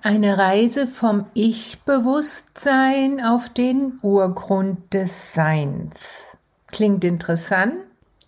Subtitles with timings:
[0.00, 6.22] Eine Reise vom Ich-Bewusstsein auf den Urgrund des Seins.
[6.68, 7.74] Klingt interessant?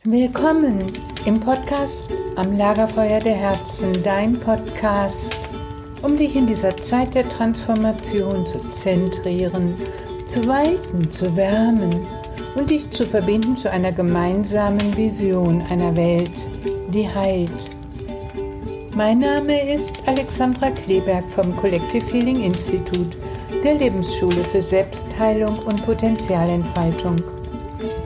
[0.04, 0.85] Willkommen
[1.24, 5.37] im Podcast Am Lagerfeuer der Herzen, dein Podcast,
[6.03, 9.74] um dich in dieser Zeit der Transformation zu zentrieren,
[10.28, 11.90] zu weiten, zu wärmen
[12.54, 16.32] und dich zu verbinden zu einer gemeinsamen Vision einer Welt,
[16.90, 17.73] die heilt
[18.96, 23.16] mein Name ist Alexandra Kleberg vom Collective Healing Institute,
[23.64, 27.16] der Lebensschule für Selbstheilung und Potenzialentfaltung.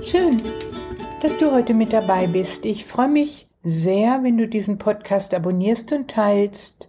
[0.04, 0.44] Schön,
[1.24, 2.66] dass du heute mit dabei bist.
[2.66, 6.88] Ich freue mich sehr, wenn du diesen Podcast abonnierst und teilst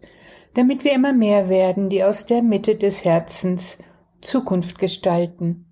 [0.57, 3.77] damit wir immer mehr werden, die aus der Mitte des Herzens
[4.23, 5.67] Zukunft gestalten.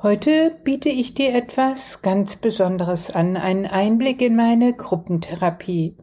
[0.00, 5.96] Heute biete ich dir etwas ganz Besonderes an, einen Einblick in meine Gruppentherapie.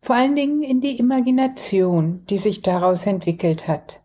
[0.00, 4.02] Vor allen Dingen in die Imagination, die sich daraus entwickelt hat.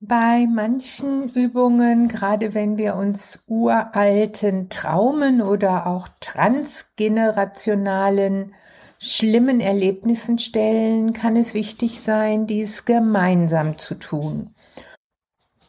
[0.00, 8.54] Bei manchen Übungen, gerade wenn wir uns uralten Traumen oder auch transgenerationalen
[8.98, 14.54] schlimmen Erlebnissen stellen, kann es wichtig sein, dies gemeinsam zu tun.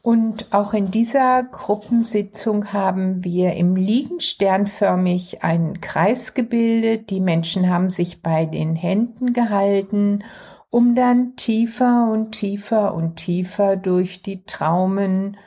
[0.01, 7.09] Und auch in dieser Gruppensitzung haben wir im Liegen sternförmig einen Kreis gebildet.
[7.09, 10.23] Die Menschen haben sich bei den Händen gehalten,
[10.69, 15.37] um dann tiefer und tiefer und tiefer durch die Traumen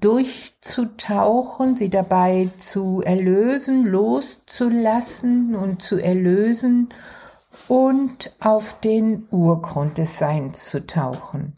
[0.00, 6.88] durchzutauchen, sie dabei zu erlösen, loszulassen und zu erlösen
[7.68, 11.54] und auf den Urgrund des Seins zu tauchen.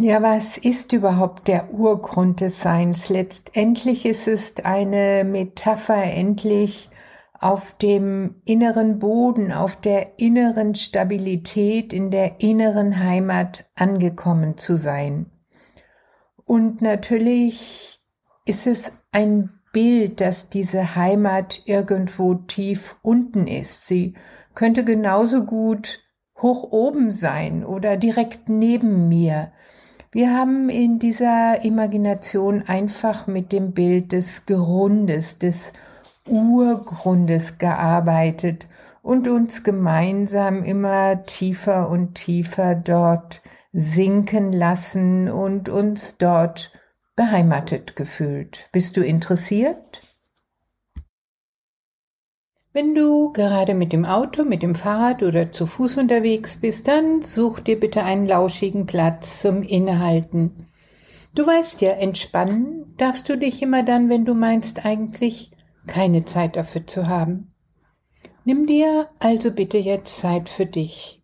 [0.00, 3.08] Ja, was ist überhaupt der Urgrund des Seins?
[3.08, 6.90] Letztendlich ist es eine Metapher endlich
[7.40, 15.26] auf dem inneren Boden, auf der inneren Stabilität, in der inneren Heimat angekommen zu sein.
[16.44, 18.00] Und natürlich
[18.44, 23.84] ist es ein Bild, dass diese Heimat irgendwo tief unten ist.
[23.86, 24.14] Sie
[24.54, 26.00] könnte genauso gut
[26.40, 29.52] hoch oben sein oder direkt neben mir.
[30.10, 35.72] Wir haben in dieser Imagination einfach mit dem Bild des Grundes, des
[36.26, 38.68] Urgrundes gearbeitet
[39.02, 43.42] und uns gemeinsam immer tiefer und tiefer dort
[43.72, 46.72] sinken lassen und uns dort
[47.18, 48.68] beheimatet gefühlt.
[48.70, 50.02] Bist du interessiert?
[52.72, 57.22] Wenn du gerade mit dem Auto, mit dem Fahrrad oder zu Fuß unterwegs bist, dann
[57.22, 60.68] such dir bitte einen lauschigen Platz zum Innehalten.
[61.34, 65.50] Du weißt ja, entspannen darfst du dich immer dann, wenn du meinst eigentlich
[65.88, 67.52] keine Zeit dafür zu haben.
[68.44, 71.20] Nimm dir also bitte jetzt Zeit für dich.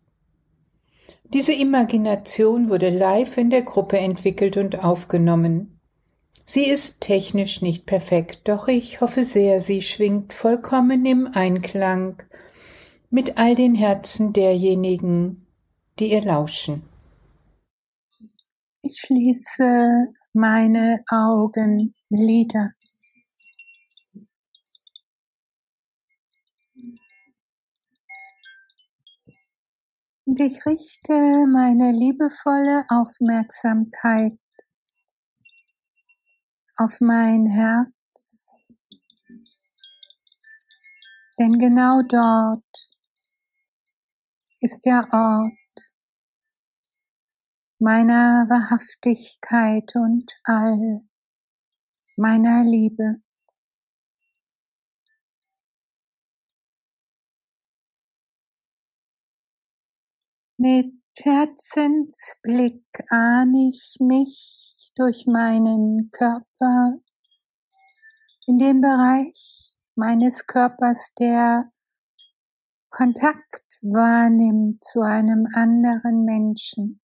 [1.23, 5.74] Diese Imagination wurde live in der Gruppe entwickelt und aufgenommen.
[6.47, 12.21] Sie ist technisch nicht perfekt, doch ich hoffe sehr, sie schwingt vollkommen im Einklang
[13.09, 15.47] mit all den Herzen derjenigen,
[15.99, 16.83] die ihr lauschen.
[18.81, 22.71] Ich schließe meine Augenlider.
[30.25, 31.13] Und ich richte
[31.47, 34.37] meine liebevolle Aufmerksamkeit
[36.77, 38.49] auf mein Herz.
[41.37, 42.63] Denn genau dort
[44.61, 45.53] ist der Ort
[47.79, 51.01] meiner Wahrhaftigkeit und all
[52.17, 53.21] meiner Liebe.
[60.57, 66.99] Mit Herzensblick ahne ich mich durch meinen Körper
[68.47, 71.71] in dem Bereich meines Körpers, der
[72.89, 77.01] Kontakt wahrnimmt zu einem anderen Menschen.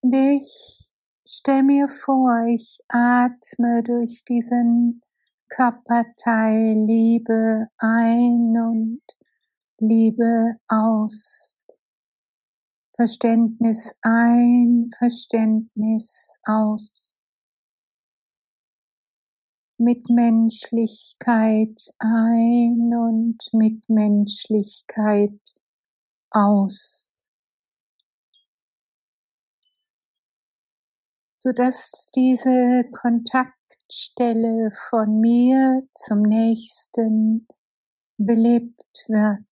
[0.00, 0.92] Und ich
[1.26, 5.02] stell mir vor, ich atme durch diesen
[5.48, 9.02] Körperteil Liebe ein und
[9.78, 11.53] Liebe aus.
[12.96, 17.20] Verständnis ein, Verständnis aus.
[19.78, 25.40] Mitmenschlichkeit ein und Mitmenschlichkeit
[26.30, 27.14] aus.
[31.44, 37.46] so dass diese Kontaktstelle von mir zum nächsten
[38.16, 39.44] belebt wird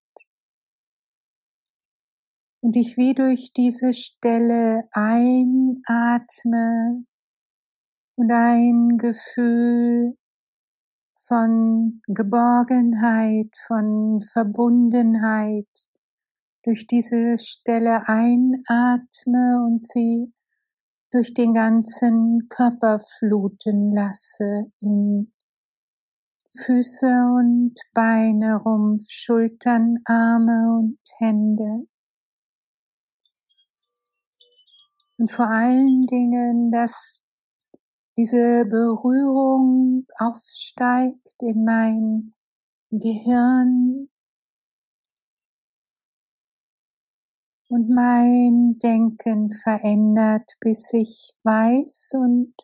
[2.62, 5.84] und ich wie durch diese Stelle einatme
[8.16, 10.16] und ein Gefühl
[11.18, 15.68] von Geborgenheit, von Verbundenheit
[16.64, 20.32] durch diese Stelle einatme und sie
[21.12, 25.34] durch den ganzen Körper fluten lasse, in
[26.48, 31.88] Füße und Beine, Rumpf, Schultern, Arme und Hände.
[35.22, 37.24] Und vor allen Dingen, dass
[38.18, 42.34] diese Berührung aufsteigt in mein
[42.90, 44.10] Gehirn
[47.70, 52.56] und mein Denken verändert, bis ich weiß und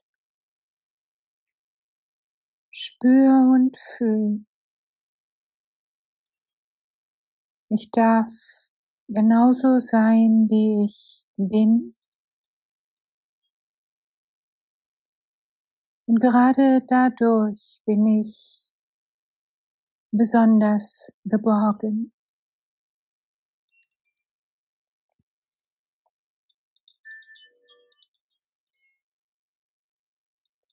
[2.72, 4.46] spüre und fühle.
[7.70, 8.34] Ich darf
[9.08, 11.94] genauso sein, wie ich bin.
[16.10, 18.72] Und gerade dadurch bin ich
[20.10, 22.14] besonders geborgen.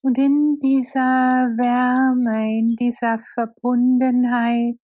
[0.03, 4.79] Und in dieser Wärme, in dieser Verbundenheit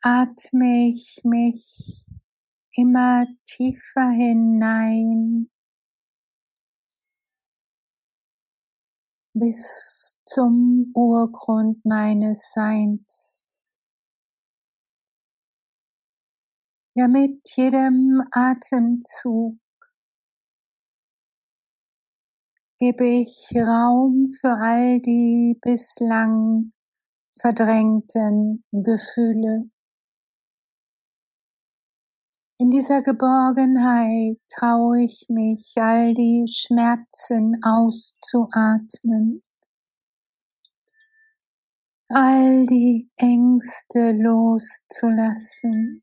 [0.00, 2.10] atme ich mich
[2.72, 5.48] immer tiefer hinein
[9.38, 13.44] bis zum Urgrund meines Seins.
[16.94, 19.58] Ja, mit jedem Atemzug
[22.78, 26.72] gebe ich Raum für all die bislang
[27.38, 29.68] verdrängten Gefühle.
[32.58, 39.42] In dieser Geborgenheit traue ich mich, all die Schmerzen auszuatmen,
[42.08, 46.02] all die Ängste loszulassen,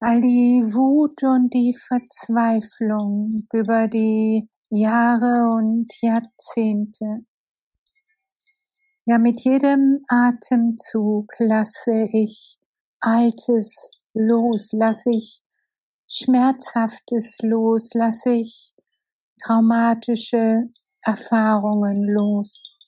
[0.00, 7.26] all die Wut und die Verzweiflung über die Jahre und Jahrzehnte.
[9.04, 12.60] Ja, mit jedem Atemzug lasse ich
[13.00, 15.42] Altes los, lasse ich
[16.06, 18.72] Schmerzhaftes los, lasse ich
[19.42, 20.70] traumatische
[21.02, 22.78] Erfahrungen los.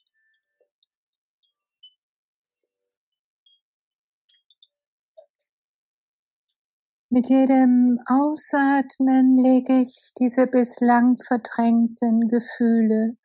[7.10, 13.16] Mit jedem Ausatmen lege ich diese bislang verdrängten Gefühle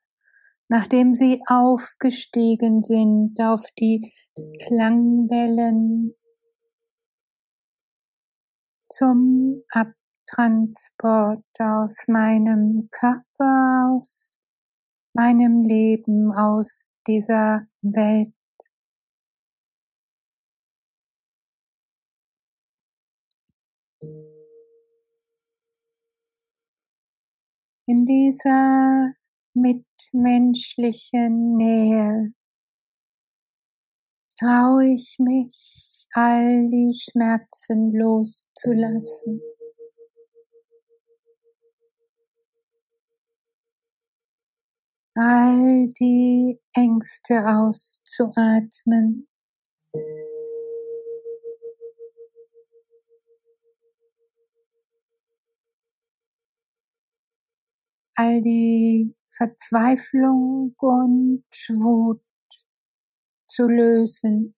[0.69, 4.13] nachdem sie aufgestiegen sind auf die
[4.65, 6.13] Klangwellen
[8.85, 14.37] zum Abtransport aus meinem Körper, aus
[15.13, 18.33] meinem Leben, aus dieser Welt.
[27.87, 29.18] In dieser
[29.53, 32.33] mitmenschlichen Nähe
[34.39, 39.41] traue ich mich, all die Schmerzen loszulassen.
[45.15, 49.27] All die Ängste auszuatmen.
[58.19, 62.21] all die Verzweiflung und Wut
[63.47, 64.55] zu lösen.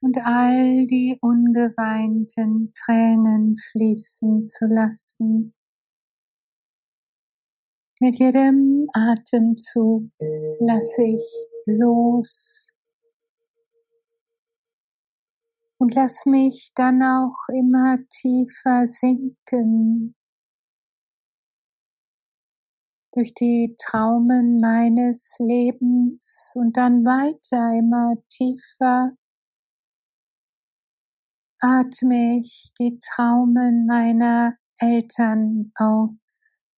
[0.00, 5.54] Und all die ungeweinten Tränen fließen zu lassen.
[7.98, 10.10] Mit jedem Atemzug
[10.60, 12.75] lasse ich los
[15.78, 20.14] und lass mich dann auch immer tiefer sinken
[23.12, 29.12] durch die Traumen meines Lebens und dann weiter immer tiefer
[31.60, 36.68] atme ich die Traumen meiner Eltern aus.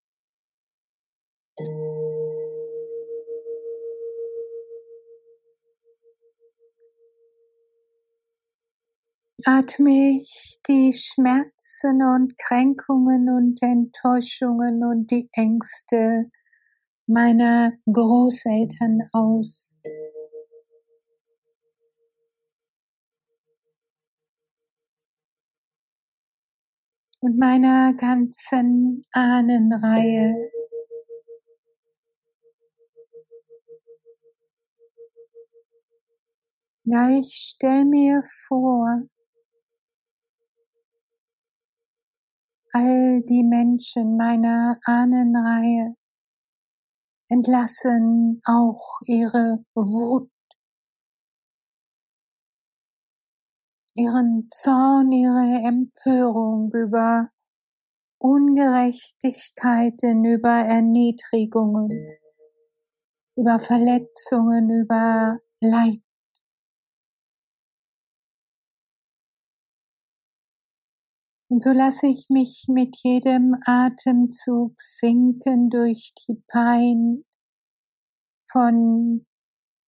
[9.44, 16.30] Atme ich die Schmerzen und Kränkungen und Enttäuschungen und die Ängste
[17.06, 19.80] meiner Großeltern aus.
[27.20, 30.34] Und meiner ganzen Ahnenreihe.
[36.84, 39.02] Ja, ich stell mir vor,
[42.72, 45.94] all die Menschen meiner Ahnenreihe
[47.28, 50.30] entlassen auch ihre Wut,
[53.94, 57.30] ihren Zorn, ihre Empörung über
[58.18, 61.90] Ungerechtigkeiten, über Erniedrigungen,
[63.36, 66.07] über Verletzungen, über Leid.
[71.50, 77.24] Und so lasse ich mich mit jedem Atemzug sinken durch die Pein
[78.50, 79.26] von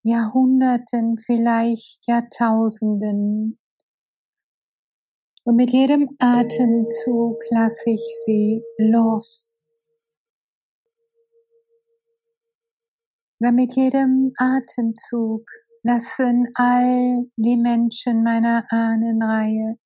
[0.01, 3.59] Jahrhunderten, vielleicht Jahrtausenden.
[5.43, 9.69] Und mit jedem Atemzug lasse ich sie los.
[13.39, 15.45] Und mit jedem Atemzug
[15.83, 19.77] lassen all die Menschen meiner Ahnenreihe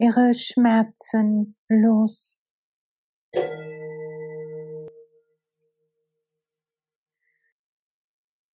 [0.00, 2.50] ihre Schmerzen los.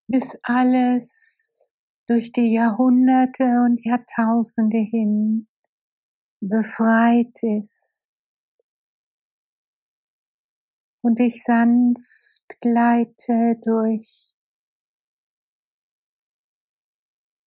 [0.09, 1.69] Bis alles
[2.09, 5.49] durch die Jahrhunderte und Jahrtausende hin
[6.41, 8.09] befreit ist
[11.01, 14.35] und ich sanft gleite durch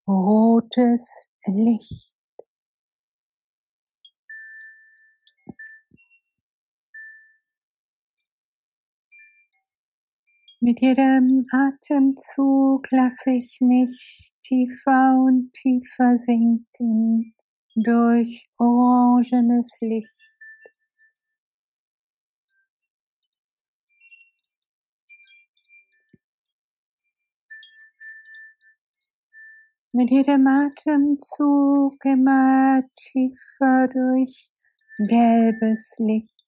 [0.08, 2.19] rotes Licht.
[10.62, 17.32] Mit jedem Atemzug lasse ich mich tiefer und tiefer sinken
[17.76, 20.20] durch orangenes Licht.
[29.94, 34.52] Mit jedem Atemzug immer tiefer durch
[35.08, 36.39] gelbes Licht.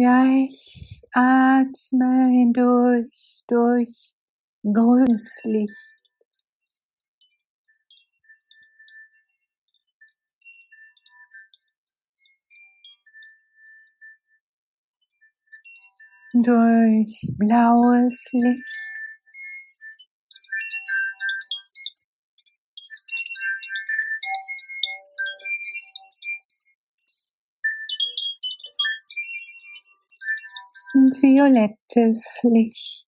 [0.00, 4.12] Ja, ich atme hindurch durch
[4.62, 5.98] grünes Licht.
[16.32, 18.87] Durch blaues Licht.
[31.28, 33.06] Violettes Licht.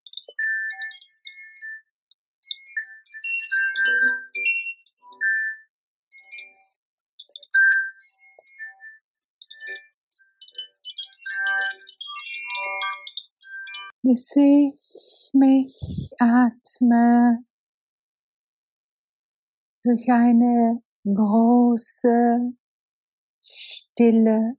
[14.02, 17.44] Bis ich mich atme
[19.82, 22.52] durch eine große
[23.40, 24.56] Stille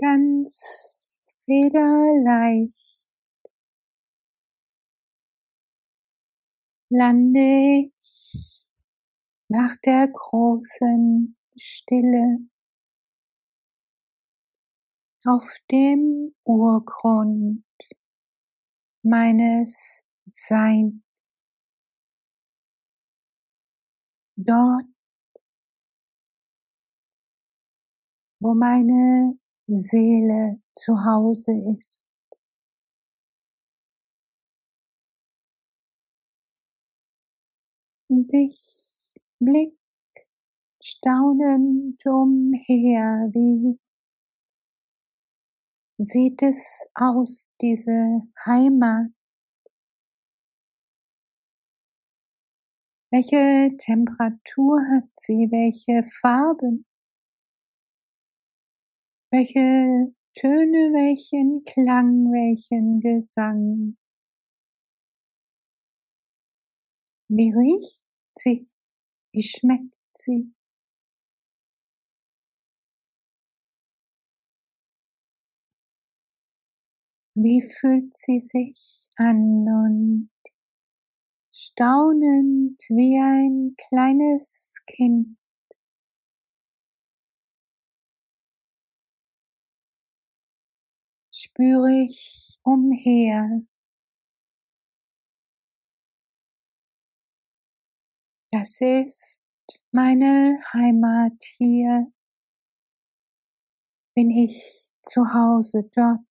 [0.00, 3.14] ganz federleicht
[6.90, 8.70] lande ich
[9.48, 12.38] nach der großen Stille
[15.24, 17.64] auf dem Urgrund
[19.02, 21.02] meines Seins.
[24.36, 24.84] Dort
[28.40, 32.08] wo meine Seele zu Hause ist.
[38.08, 39.76] Und ich blick
[40.82, 43.78] staunend umher, wie
[45.98, 49.10] sieht es aus, diese Heimat?
[53.10, 55.48] Welche Temperatur hat sie?
[55.50, 56.87] Welche Farben?
[59.30, 63.98] Welche Töne, welchen Klang, welchen Gesang?
[67.28, 68.00] Wie riecht
[68.34, 68.70] sie?
[69.32, 70.54] Wie schmeckt sie?
[77.34, 80.30] Wie fühlt sie sich an und
[81.52, 85.36] staunend wie ein kleines Kind
[91.38, 93.62] spüre ich umher.
[98.50, 99.48] Das ist
[99.92, 102.12] meine Heimat hier.
[104.14, 106.28] Bin ich zu Hause dort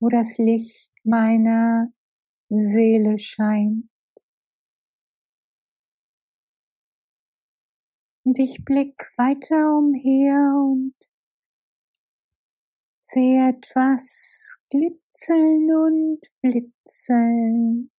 [0.00, 1.92] wo das Licht meiner
[2.48, 3.88] Seele scheint.
[8.24, 10.94] Und ich blick weiter umher und
[13.12, 17.90] sehe etwas glitzeln und blitzeln.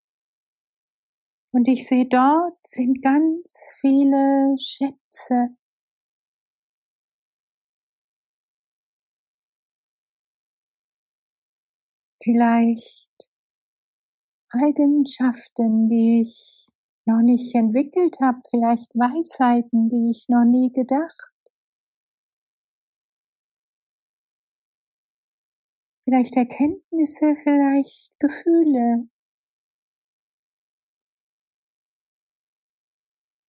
[1.54, 5.56] Und ich sehe dort sind ganz viele Schätze.
[12.24, 13.10] vielleicht
[14.52, 16.70] Eigenschaften, die ich
[17.06, 21.31] noch nicht entwickelt habe, vielleicht Weisheiten, die ich noch nie gedacht.
[26.04, 29.08] Vielleicht Erkenntnisse, vielleicht Gefühle.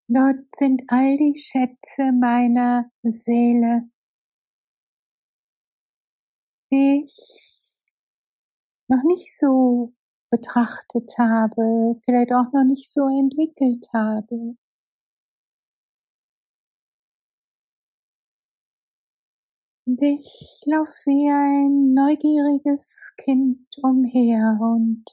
[0.09, 3.89] Dort sind all die Schätze meiner Seele,
[6.71, 7.17] die ich
[8.89, 9.95] noch nicht so
[10.31, 14.57] betrachtet habe, vielleicht auch noch nicht so entwickelt habe.
[19.85, 25.05] Und ich laufe wie ein neugieriges Kind umher und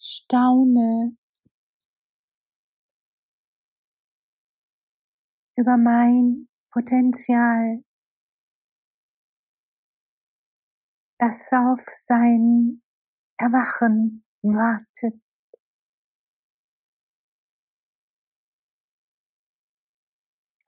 [0.00, 1.14] staune
[5.56, 7.84] über mein Potenzial,
[11.18, 12.82] das auf sein
[13.36, 15.20] Erwachen wartet.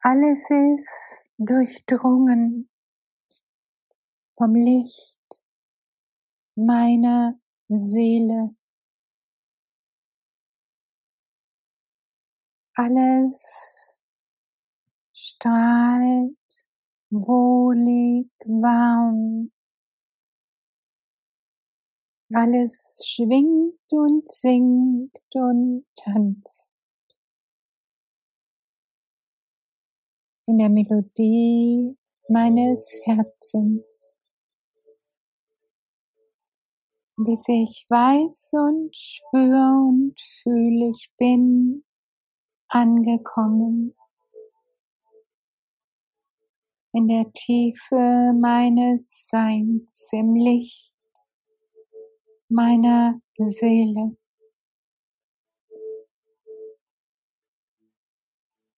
[0.02, 2.68] Alles ist durchdrungen
[4.36, 5.44] vom Licht
[6.54, 8.54] meiner Seele.
[12.74, 14.00] Alles
[15.12, 16.36] strahlt
[17.10, 19.52] wohlig warm
[22.34, 26.84] alles schwingt und singt und tanzt.
[30.46, 31.96] In der Melodie
[32.28, 34.18] meines Herzens.
[37.18, 41.84] Bis ich weiß und spüre und fühle, ich bin
[42.68, 43.94] angekommen
[46.94, 50.96] in der Tiefe meines Seins im Licht
[52.48, 54.16] meiner Seele.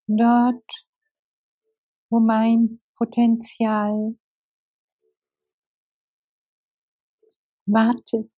[0.07, 0.87] Dort,
[2.11, 4.17] wo mein Potenzial
[7.67, 8.31] wartet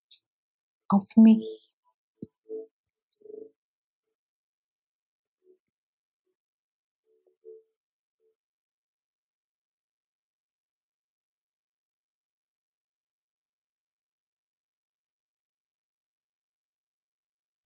[0.89, 1.73] auf mich.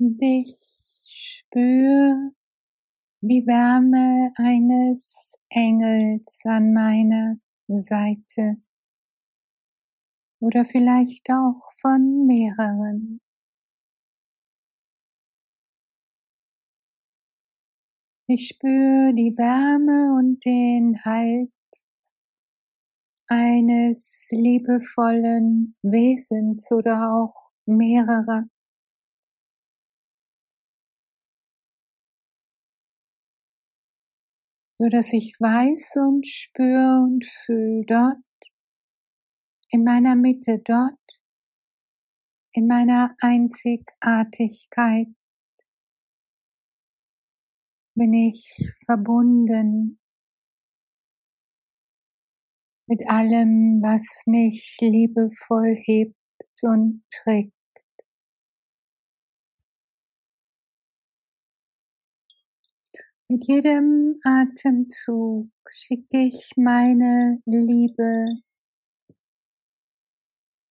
[0.00, 0.48] Und ich
[1.10, 2.32] spüre
[3.22, 7.36] die Wärme eines Engels an meiner
[7.68, 8.56] Seite
[10.40, 13.20] oder vielleicht auch von mehreren.
[18.26, 21.50] Ich spüre die Wärme und den Halt
[23.28, 28.46] eines liebevollen Wesens oder auch mehrerer.
[34.80, 38.16] so dass ich weiß und spüre und fühle dort,
[39.70, 40.98] in meiner Mitte dort,
[42.52, 45.06] in meiner Einzigartigkeit
[47.94, 50.00] bin ich verbunden
[52.86, 56.16] mit allem, was mich liebevoll hebt
[56.62, 57.52] und trägt.
[63.28, 68.34] Mit jedem Atemzug schicke ich meine Liebe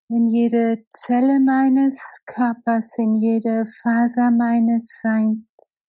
[0.09, 5.83] in jede Zelle meines Körpers, in jede Faser meines Seins.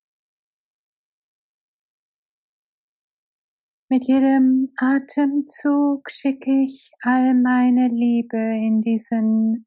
[3.88, 9.66] Mit jedem Atemzug schicke ich all meine Liebe in diesen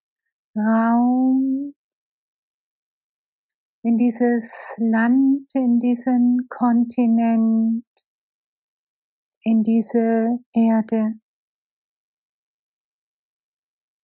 [0.55, 1.73] Raum,
[3.81, 7.83] in dieses Land, in diesen Kontinent,
[9.41, 11.15] in diese Erde.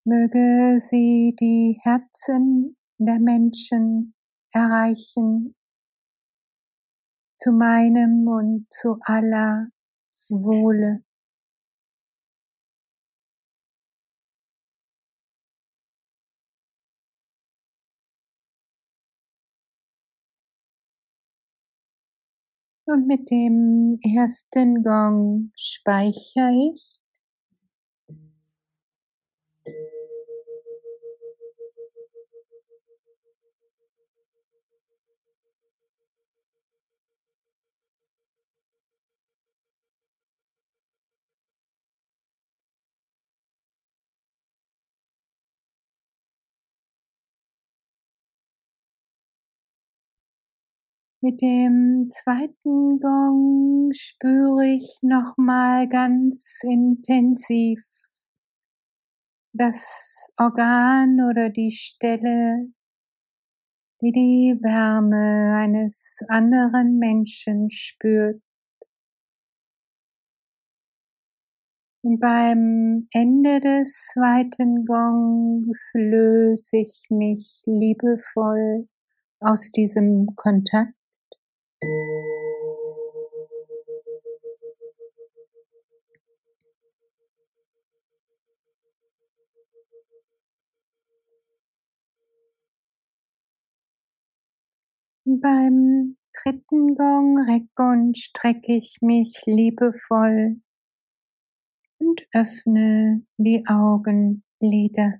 [0.09, 4.15] Möge sie die Herzen der Menschen
[4.51, 5.55] erreichen,
[7.37, 9.67] zu meinem und zu aller
[10.29, 11.03] Wohle.
[22.85, 26.98] Und mit dem ersten Gong speichere ich.
[51.21, 57.81] Mit dem zweiten Gong spüre ich nochmal ganz intensiv
[59.51, 59.85] das
[60.37, 62.71] Organ oder die Stelle,
[64.01, 68.41] die die Wärme eines anderen Menschen spürt.
[72.01, 78.87] Und beim Ende des zweiten Gongs löse ich mich liebevoll
[79.41, 80.98] aus diesem Kontakt
[95.37, 100.61] beim dritten Gong recke und strecke ich mich liebevoll
[101.99, 105.19] und öffne die Augenlider.